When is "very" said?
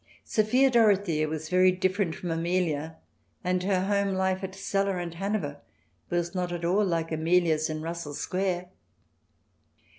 1.47-1.71